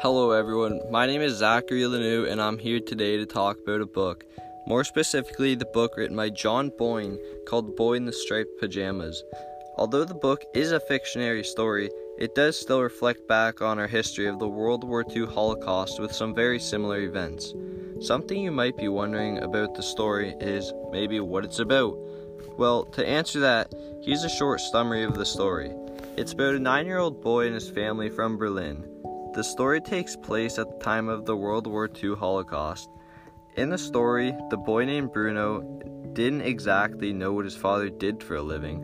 Hello, 0.00 0.32
everyone. 0.32 0.82
My 0.90 1.06
name 1.06 1.22
is 1.22 1.38
Zachary 1.38 1.80
Lanou, 1.80 2.30
and 2.30 2.38
I'm 2.38 2.58
here 2.58 2.80
today 2.80 3.16
to 3.16 3.24
talk 3.24 3.56
about 3.62 3.80
a 3.80 3.86
book. 3.86 4.24
More 4.66 4.84
specifically, 4.84 5.54
the 5.54 5.64
book 5.64 5.96
written 5.96 6.14
by 6.14 6.28
John 6.28 6.70
Boyne 6.76 7.18
called 7.46 7.76
Boy 7.76 7.94
in 7.94 8.04
the 8.04 8.12
Striped 8.12 8.60
Pajamas. 8.60 9.24
Although 9.78 10.04
the 10.04 10.12
book 10.14 10.44
is 10.52 10.70
a 10.70 10.80
fictionary 10.80 11.42
story, 11.42 11.88
it 12.18 12.34
does 12.34 12.60
still 12.60 12.82
reflect 12.82 13.26
back 13.26 13.62
on 13.62 13.78
our 13.78 13.86
history 13.86 14.26
of 14.26 14.38
the 14.38 14.46
World 14.46 14.84
War 14.84 15.02
II 15.08 15.24
Holocaust 15.24 15.98
with 15.98 16.12
some 16.12 16.34
very 16.34 16.60
similar 16.60 17.00
events. 17.00 17.54
Something 18.00 18.42
you 18.42 18.52
might 18.52 18.76
be 18.76 18.88
wondering 18.88 19.38
about 19.38 19.74
the 19.74 19.82
story 19.82 20.34
is 20.40 20.74
maybe 20.92 21.20
what 21.20 21.46
it's 21.46 21.58
about. 21.58 21.96
Well, 22.58 22.84
to 22.92 23.08
answer 23.08 23.40
that, 23.40 23.72
here's 24.02 24.24
a 24.24 24.28
short 24.28 24.60
summary 24.60 25.04
of 25.04 25.14
the 25.14 25.24
story. 25.24 25.72
It's 26.18 26.34
about 26.34 26.54
a 26.54 26.58
nine 26.58 26.84
year 26.84 26.98
old 26.98 27.22
boy 27.22 27.46
and 27.46 27.54
his 27.54 27.70
family 27.70 28.10
from 28.10 28.36
Berlin. 28.36 28.95
The 29.36 29.44
story 29.44 29.82
takes 29.82 30.16
place 30.16 30.58
at 30.58 30.66
the 30.66 30.82
time 30.82 31.10
of 31.10 31.26
the 31.26 31.36
World 31.36 31.66
War 31.66 31.90
II 32.02 32.14
Holocaust. 32.14 32.88
In 33.58 33.68
the 33.68 33.76
story, 33.76 34.34
the 34.48 34.56
boy 34.56 34.86
named 34.86 35.12
Bruno 35.12 35.60
didn't 36.14 36.40
exactly 36.40 37.12
know 37.12 37.34
what 37.34 37.44
his 37.44 37.54
father 37.54 37.90
did 37.90 38.22
for 38.22 38.36
a 38.36 38.42
living. 38.42 38.78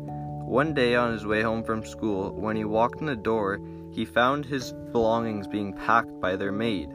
One 0.45 0.75
day 0.75 0.95
on 0.95 1.11
his 1.11 1.25
way 1.25 1.41
home 1.41 1.65
from 1.65 1.87
school, 1.87 2.33
when 2.33 2.55
he 2.55 2.67
walked 2.67 3.01
in 3.01 3.07
the 3.07 3.17
door, 3.17 3.63
he 3.93 4.05
found 4.05 4.45
his 4.45 4.75
belongings 4.93 5.47
being 5.47 5.73
packed 5.73 6.21
by 6.21 6.37
their 6.37 6.53
maid. 6.53 6.91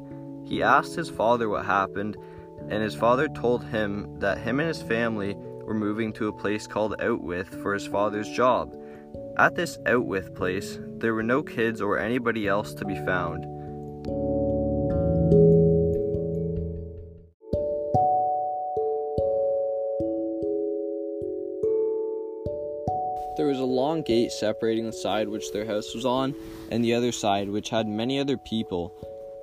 He 0.45 0.61
asked 0.61 0.93
his 0.93 1.09
father 1.09 1.49
what 1.49 1.65
happened, 1.65 2.15
and 2.69 2.83
his 2.83 2.93
father 2.93 3.27
told 3.27 3.63
him 3.63 4.19
that 4.19 4.37
him 4.37 4.59
and 4.59 4.67
his 4.67 4.83
family 4.83 5.35
were 5.65 5.73
moving 5.73 6.13
to 6.13 6.27
a 6.27 6.31
place 6.31 6.67
called 6.67 6.99
Outwith 6.99 7.59
for 7.63 7.73
his 7.73 7.87
father's 7.87 8.29
job. 8.29 8.75
At 9.39 9.53
this 9.53 9.77
Outwith 9.85 10.33
place, 10.33 10.79
there 10.97 11.13
were 11.13 11.21
no 11.21 11.43
kids 11.43 11.79
or 11.79 11.99
anybody 11.99 12.47
else 12.47 12.73
to 12.73 12.85
be 12.85 12.95
found. 12.95 13.43
There 23.37 23.45
was 23.45 23.59
a 23.59 23.63
long 23.63 24.01
gate 24.01 24.31
separating 24.31 24.87
the 24.87 24.91
side 24.91 25.29
which 25.29 25.51
their 25.51 25.65
house 25.65 25.93
was 25.93 26.03
on 26.03 26.33
and 26.71 26.83
the 26.83 26.95
other 26.95 27.11
side 27.11 27.47
which 27.47 27.69
had 27.69 27.87
many 27.87 28.19
other 28.19 28.37
people. 28.37 28.91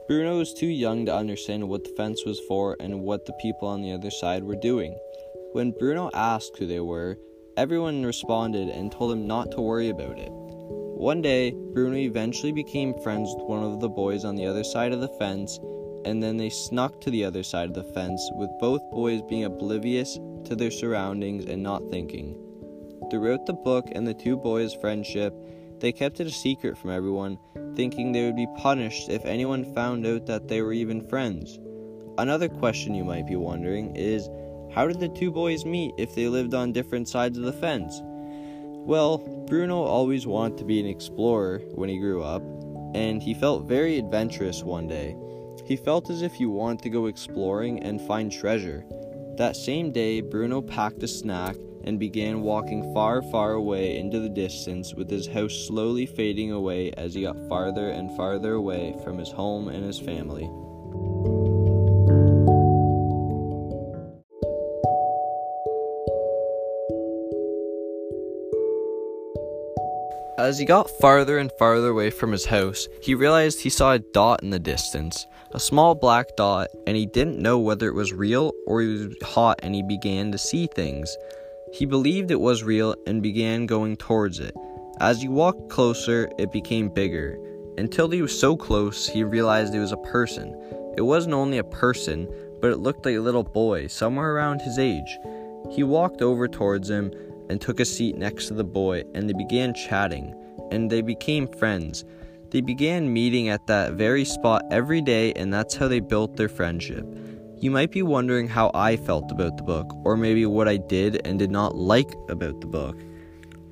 Bruno 0.08 0.38
was 0.38 0.52
too 0.52 0.66
young 0.66 1.06
to 1.06 1.14
understand 1.14 1.68
what 1.68 1.84
the 1.84 1.94
fence 1.96 2.24
was 2.26 2.40
for 2.48 2.76
and 2.80 3.02
what 3.02 3.26
the 3.26 3.32
people 3.34 3.68
on 3.68 3.80
the 3.80 3.92
other 3.92 4.10
side 4.10 4.42
were 4.42 4.56
doing. 4.56 4.98
When 5.52 5.70
Bruno 5.70 6.10
asked 6.12 6.56
who 6.58 6.66
they 6.66 6.80
were, 6.80 7.16
everyone 7.56 8.04
responded 8.04 8.68
and 8.68 8.90
told 8.90 9.12
him 9.12 9.26
not 9.26 9.50
to 9.52 9.60
worry 9.60 9.88
about 9.88 10.18
it. 10.18 10.30
One 10.30 11.22
day, 11.22 11.52
Bruno 11.72 11.96
eventually 11.96 12.52
became 12.52 12.98
friends 13.02 13.32
with 13.34 13.46
one 13.46 13.62
of 13.62 13.80
the 13.80 13.88
boys 13.88 14.24
on 14.24 14.36
the 14.36 14.46
other 14.46 14.64
side 14.64 14.92
of 14.92 15.00
the 15.00 15.08
fence, 15.18 15.58
and 16.04 16.22
then 16.22 16.36
they 16.36 16.50
snuck 16.50 17.00
to 17.00 17.10
the 17.10 17.24
other 17.24 17.42
side 17.42 17.68
of 17.68 17.74
the 17.74 17.92
fence, 17.92 18.30
with 18.34 18.50
both 18.60 18.80
boys 18.90 19.22
being 19.22 19.44
oblivious 19.44 20.18
to 20.44 20.56
their 20.56 20.70
surroundings 20.70 21.44
and 21.46 21.62
not 21.62 21.90
thinking. 21.90 22.36
Throughout 23.10 23.46
the 23.46 23.52
book 23.52 23.88
and 23.92 24.06
the 24.06 24.14
two 24.14 24.36
boys' 24.36 24.74
friendship, 24.74 25.34
they 25.80 25.92
kept 25.92 26.20
it 26.20 26.26
a 26.26 26.30
secret 26.30 26.78
from 26.78 26.90
everyone, 26.90 27.38
thinking 27.74 28.12
they 28.12 28.24
would 28.24 28.36
be 28.36 28.48
punished 28.56 29.08
if 29.08 29.24
anyone 29.24 29.74
found 29.74 30.06
out 30.06 30.26
that 30.26 30.48
they 30.48 30.62
were 30.62 30.72
even 30.72 31.06
friends. 31.08 31.58
Another 32.16 32.48
question 32.48 32.94
you 32.94 33.04
might 33.04 33.26
be 33.26 33.36
wondering 33.36 33.94
is 33.96 34.28
how 34.74 34.88
did 34.88 34.98
the 34.98 35.08
two 35.08 35.30
boys 35.30 35.64
meet 35.64 35.94
if 35.96 36.14
they 36.14 36.26
lived 36.26 36.52
on 36.52 36.72
different 36.72 37.08
sides 37.08 37.38
of 37.38 37.44
the 37.44 37.52
fence? 37.52 38.00
Well, 38.02 39.18
Bruno 39.46 39.82
always 39.82 40.26
wanted 40.26 40.58
to 40.58 40.64
be 40.64 40.80
an 40.80 40.86
explorer 40.86 41.60
when 41.74 41.88
he 41.88 41.98
grew 41.98 42.22
up, 42.22 42.42
and 42.94 43.22
he 43.22 43.34
felt 43.34 43.68
very 43.68 43.98
adventurous 43.98 44.64
one 44.64 44.88
day. 44.88 45.16
He 45.64 45.76
felt 45.76 46.10
as 46.10 46.22
if 46.22 46.34
he 46.34 46.46
wanted 46.46 46.82
to 46.82 46.90
go 46.90 47.06
exploring 47.06 47.82
and 47.84 48.00
find 48.00 48.32
treasure. 48.32 48.84
That 49.36 49.56
same 49.56 49.92
day, 49.92 50.20
Bruno 50.20 50.60
packed 50.60 51.02
a 51.02 51.08
snack 51.08 51.56
and 51.84 51.98
began 51.98 52.42
walking 52.42 52.92
far, 52.92 53.22
far 53.22 53.52
away 53.52 53.96
into 53.96 54.18
the 54.18 54.28
distance, 54.28 54.94
with 54.94 55.08
his 55.08 55.26
house 55.26 55.54
slowly 55.68 56.06
fading 56.06 56.50
away 56.50 56.90
as 56.92 57.14
he 57.14 57.22
got 57.22 57.48
farther 57.48 57.90
and 57.90 58.16
farther 58.16 58.54
away 58.54 58.96
from 59.04 59.18
his 59.18 59.30
home 59.30 59.68
and 59.68 59.84
his 59.84 60.00
family. 60.00 60.50
As 70.36 70.58
he 70.58 70.64
got 70.64 70.90
farther 70.90 71.38
and 71.38 71.52
farther 71.60 71.90
away 71.90 72.10
from 72.10 72.32
his 72.32 72.46
house, 72.46 72.88
he 73.00 73.14
realized 73.14 73.60
he 73.60 73.70
saw 73.70 73.92
a 73.92 74.00
dot 74.00 74.42
in 74.42 74.50
the 74.50 74.58
distance, 74.58 75.28
a 75.52 75.60
small 75.60 75.94
black 75.94 76.34
dot, 76.36 76.70
and 76.88 76.96
he 76.96 77.06
didn't 77.06 77.38
know 77.38 77.60
whether 77.60 77.86
it 77.86 77.94
was 77.94 78.12
real 78.12 78.52
or 78.66 78.80
he 78.80 78.88
was 78.88 79.16
hot 79.22 79.60
and 79.62 79.76
he 79.76 79.82
began 79.84 80.32
to 80.32 80.38
see 80.38 80.66
things. 80.66 81.16
He 81.72 81.86
believed 81.86 82.32
it 82.32 82.40
was 82.40 82.64
real 82.64 82.96
and 83.06 83.22
began 83.22 83.66
going 83.66 83.96
towards 83.96 84.40
it. 84.40 84.56
As 84.98 85.22
he 85.22 85.28
walked 85.28 85.70
closer, 85.70 86.28
it 86.36 86.50
became 86.50 86.88
bigger. 86.88 87.38
Until 87.78 88.10
he 88.10 88.20
was 88.20 88.36
so 88.36 88.56
close, 88.56 89.08
he 89.08 89.22
realized 89.22 89.72
it 89.72 89.78
was 89.78 89.92
a 89.92 89.96
person. 89.98 90.52
It 90.96 91.02
wasn't 91.02 91.34
only 91.34 91.58
a 91.58 91.64
person, 91.64 92.28
but 92.60 92.72
it 92.72 92.78
looked 92.80 93.06
like 93.06 93.16
a 93.16 93.20
little 93.20 93.44
boy, 93.44 93.86
somewhere 93.86 94.34
around 94.34 94.62
his 94.62 94.80
age. 94.80 95.18
He 95.70 95.84
walked 95.84 96.22
over 96.22 96.48
towards 96.48 96.90
him 96.90 97.12
and 97.48 97.60
took 97.60 97.80
a 97.80 97.84
seat 97.84 98.16
next 98.16 98.48
to 98.48 98.54
the 98.54 98.64
boy, 98.64 99.04
and 99.14 99.28
they 99.28 99.32
began 99.32 99.74
chatting, 99.74 100.34
and 100.70 100.90
they 100.90 101.02
became 101.02 101.46
friends. 101.46 102.04
They 102.50 102.60
began 102.60 103.12
meeting 103.12 103.48
at 103.48 103.66
that 103.66 103.94
very 103.94 104.24
spot 104.24 104.62
every 104.70 105.00
day, 105.00 105.32
and 105.32 105.52
that's 105.52 105.74
how 105.74 105.88
they 105.88 106.00
built 106.00 106.36
their 106.36 106.48
friendship. 106.48 107.06
You 107.58 107.70
might 107.70 107.90
be 107.90 108.02
wondering 108.02 108.48
how 108.48 108.70
I 108.74 108.96
felt 108.96 109.30
about 109.30 109.56
the 109.56 109.62
book, 109.62 109.92
or 110.04 110.16
maybe 110.16 110.46
what 110.46 110.68
I 110.68 110.76
did 110.76 111.26
and 111.26 111.38
did 111.38 111.50
not 111.50 111.74
like 111.76 112.14
about 112.28 112.60
the 112.60 112.66
book. 112.66 112.96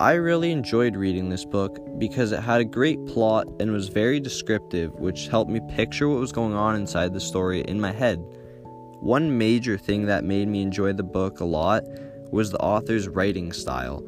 I 0.01 0.15
really 0.15 0.51
enjoyed 0.51 0.97
reading 0.97 1.29
this 1.29 1.45
book 1.45 1.79
because 1.99 2.33
it 2.33 2.41
had 2.41 2.61
a 2.61 2.65
great 2.65 3.07
plot 3.07 3.47
and 3.61 3.71
was 3.71 3.87
very 3.87 4.19
descriptive, 4.19 4.93
which 4.95 5.29
helped 5.29 5.51
me 5.51 5.61
picture 5.69 6.09
what 6.09 6.19
was 6.19 6.33
going 6.33 6.55
on 6.55 6.75
inside 6.75 7.13
the 7.13 7.21
story 7.21 7.61
in 7.61 7.81
my 7.81 7.93
head. 7.93 8.17
One 8.99 9.39
major 9.39 9.79
thing 9.79 10.07
that 10.07 10.25
made 10.25 10.49
me 10.49 10.63
enjoy 10.63 10.93
the 10.95 11.05
book 11.05 11.39
a 11.39 11.45
lot 11.45 11.85
was 12.33 12.51
the 12.51 12.59
author's 12.59 13.07
writing 13.07 13.53
style. 13.53 14.05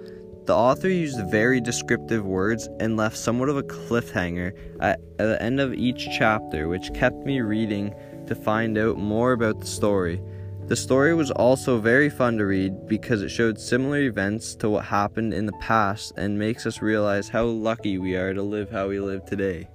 The 0.46 0.54
author 0.54 0.88
used 0.88 1.30
very 1.30 1.60
descriptive 1.60 2.26
words 2.26 2.68
and 2.80 2.96
left 2.96 3.16
somewhat 3.16 3.48
of 3.48 3.56
a 3.56 3.62
cliffhanger 3.62 4.52
at, 4.80 5.00
at 5.18 5.26
the 5.26 5.42
end 5.42 5.60
of 5.60 5.72
each 5.72 6.08
chapter, 6.18 6.68
which 6.68 6.92
kept 6.92 7.24
me 7.24 7.40
reading 7.40 7.94
to 8.26 8.34
find 8.34 8.76
out 8.76 8.98
more 8.98 9.32
about 9.32 9.60
the 9.60 9.66
story. 9.66 10.20
The 10.66 10.76
story 10.76 11.14
was 11.14 11.30
also 11.30 11.78
very 11.78 12.08
fun 12.08 12.38
to 12.38 12.46
read 12.46 12.88
because 12.88 13.22
it 13.22 13.28
showed 13.28 13.60
similar 13.60 13.98
events 13.98 14.54
to 14.56 14.70
what 14.70 14.86
happened 14.86 15.34
in 15.34 15.46
the 15.46 15.52
past 15.60 16.14
and 16.16 16.38
makes 16.38 16.66
us 16.66 16.82
realize 16.82 17.28
how 17.28 17.44
lucky 17.44 17.98
we 17.98 18.16
are 18.16 18.32
to 18.32 18.42
live 18.42 18.70
how 18.70 18.88
we 18.88 18.98
live 18.98 19.24
today. 19.26 19.68